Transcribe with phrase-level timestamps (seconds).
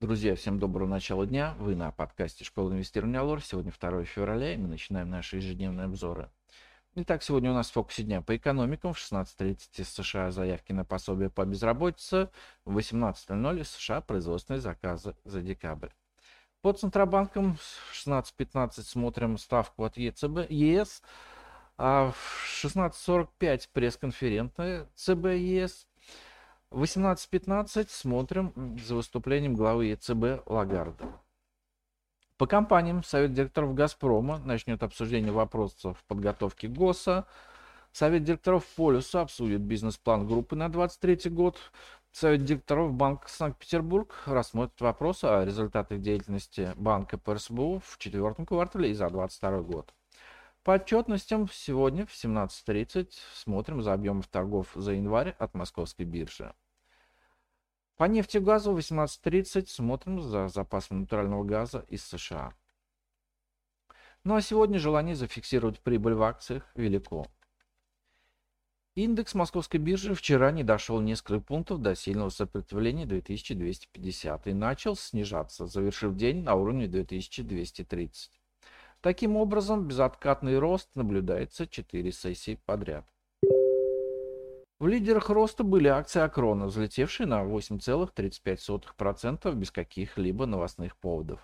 [0.00, 1.56] Друзья, всем доброго начала дня.
[1.58, 3.42] Вы на подкасте Школы инвестирования Алор.
[3.42, 6.30] Сегодня 2 февраля, и мы начинаем наши ежедневные обзоры.
[6.94, 8.94] Итак, сегодня у нас в фокусе дня по экономикам.
[8.94, 12.30] В 16.30 из США заявки на пособие по безработице.
[12.64, 15.90] В 18.00 из США производственные заказы за декабрь.
[16.62, 21.02] По Центробанкам в 16.15 смотрим ставку от ЕЦБ, ЕС.
[21.76, 25.87] А в 16.45 пресс-конферентная ЦБ ЕС.
[26.70, 31.06] 18.15 смотрим за выступлением главы ЕЦБ Лагарда.
[32.36, 37.26] По компаниям Совет директоров «Газпрома» начнет обсуждение вопросов подготовки ГОСа.
[37.92, 41.58] Совет директоров «Полюса» обсудит бизнес-план группы на 2023 год.
[42.12, 48.94] Совет директоров Банка Санкт-Петербург рассмотрит вопросы о результатах деятельности банка по в четвертом квартале и
[48.94, 49.94] за 2022 год.
[50.62, 56.52] По отчетностям сегодня в 17.30 смотрим за объемов торгов за январь от московской биржи.
[57.98, 62.54] По нефти и газу в 18.30 смотрим за запасами натурального газа из США.
[64.22, 67.26] Ну а сегодня желание зафиксировать прибыль в акциях велико.
[68.94, 75.66] Индекс московской биржи вчера не дошел несколько пунктов до сильного сопротивления 2250 и начал снижаться,
[75.66, 78.30] завершив день на уровне 2230.
[79.00, 83.04] Таким образом, безоткатный рост наблюдается 4 сессии подряд.
[84.80, 91.40] В лидерах роста были акции Акрона, взлетевшие на 8,35% без каких-либо новостных поводов.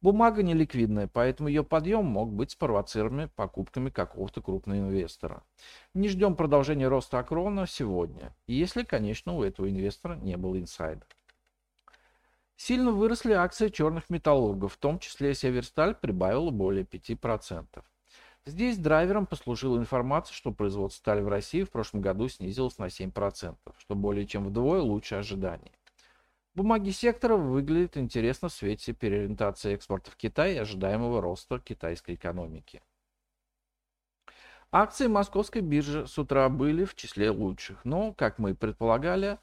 [0.00, 5.42] Бумага неликвидная, поэтому ее подъем мог быть спровоцированным покупками какого-то крупного инвестора.
[5.94, 11.04] Не ждем продолжения роста Акрона сегодня, если, конечно, у этого инвестора не был инсайда.
[12.54, 17.82] Сильно выросли акции черных металлургов, в том числе Северсталь прибавила более 5%.
[18.50, 23.56] Здесь драйвером послужила информация, что производство стали в России в прошлом году снизилось на 7%,
[23.78, 25.70] что более чем вдвое лучше ожиданий.
[26.56, 32.82] Бумаги сектора выглядят интересно в свете переориентации экспорта в Китай и ожидаемого роста китайской экономики.
[34.72, 39.38] Акции московской биржи с утра были в числе лучших, но, как мы и предполагали,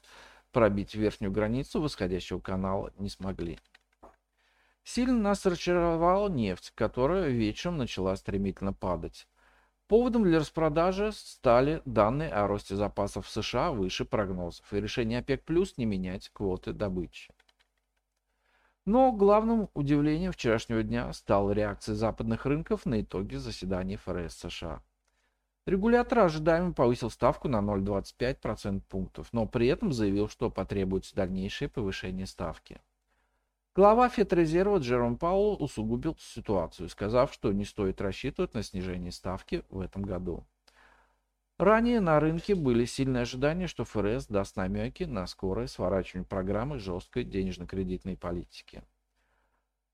[0.52, 3.58] пробить верхнюю границу восходящего канала не смогли.
[4.90, 9.28] Сильно нас разочаровала нефть, которая вечером начала стремительно падать.
[9.86, 15.44] Поводом для распродажи стали данные о росте запасов в США выше прогнозов и решение ОПЕК+,
[15.44, 17.34] плюс не менять квоты добычи.
[18.86, 24.82] Но главным удивлением вчерашнего дня стала реакция западных рынков на итоги заседания ФРС США.
[25.66, 32.26] Регулятор ожидаемо повысил ставку на 0,25% пунктов, но при этом заявил, что потребуется дальнейшее повышение
[32.26, 32.80] ставки.
[33.78, 39.78] Глава Федрезерва Джером Паул усугубил ситуацию, сказав, что не стоит рассчитывать на снижение ставки в
[39.78, 40.44] этом году.
[41.58, 47.22] Ранее на рынке были сильные ожидания, что ФРС даст намеки на скорое сворачивание программы жесткой
[47.22, 48.82] денежно-кредитной политики.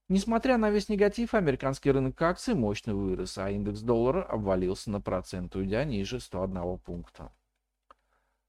[0.09, 5.57] Несмотря на весь негатив, американский рынок акций мощно вырос, а индекс доллара обвалился на процент,
[5.57, 7.31] уйдя ниже 101 пункта.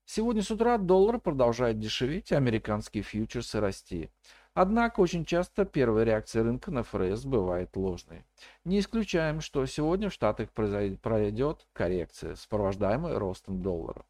[0.06, 4.12] Сегодня с утра доллар продолжает дешеветь, а американские фьючерсы расти.
[4.56, 8.24] Однако очень часто первая реакция рынка на ФРС бывает ложной.
[8.64, 14.06] Не исключаем, что сегодня в Штатах пройдет коррекция, сопровождаемая ростом доллара.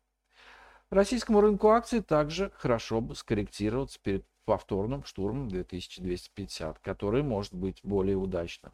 [0.91, 8.15] Российскому рынку акций также хорошо бы скорректироваться перед повторным штурмом 2250, который может быть более
[8.15, 8.71] удачным.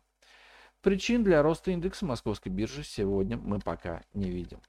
[0.81, 4.59] Причин для роста индекса московской биржи сегодня мы пока не видим.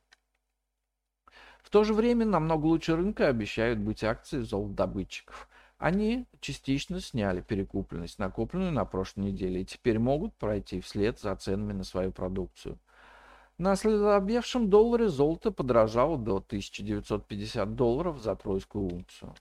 [1.65, 5.49] В то же время намного лучше рынка обещают быть акции золотодобытчиков.
[5.83, 11.73] Они частично сняли перекупленность, накопленную на прошлой неделе, и теперь могут пройти вслед за ценами
[11.73, 12.79] на свою продукцию.
[13.59, 19.35] На слабевшем долларе золото подорожало до 1950 долларов за тройскую унцию.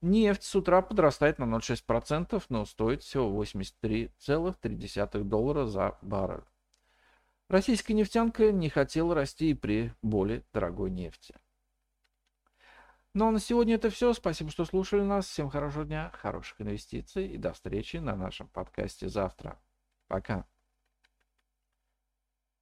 [0.00, 6.40] Нефть с утра подрастает на 0,6%, но стоит всего 83,3 доллара за баррель.
[7.50, 11.34] Российская нефтянка не хотела расти и при более дорогой нефти.
[13.16, 14.12] Ну а на сегодня это все.
[14.12, 15.26] Спасибо, что слушали нас.
[15.26, 19.58] Всем хорошего дня, хороших инвестиций и до встречи на нашем подкасте завтра.
[20.06, 20.44] Пока.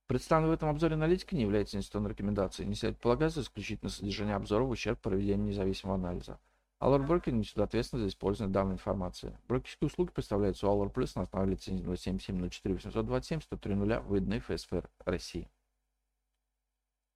[0.06, 2.68] Представленная в этом обзоре аналитика не является инвестиционной рекомендацией.
[2.68, 6.38] Не следует полагаться исключительно содержание обзора в ущерб проведению независимого анализа.
[6.78, 9.36] Allure Broker несет ответственность за использование данной информации.
[9.48, 13.74] Брокерские услуги представляются у Allure Plus на основе лицензии 077 04 827 103
[14.06, 15.50] выданной ФСФР России.